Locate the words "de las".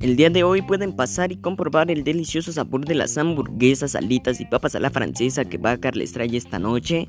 2.86-3.18